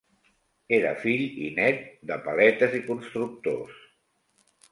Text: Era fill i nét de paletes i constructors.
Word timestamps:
Era 0.77 0.93
fill 1.01 1.25
i 1.25 1.49
nét 1.59 1.83
de 2.11 2.17
paletes 2.27 2.75
i 2.79 2.81
constructors. 2.87 3.77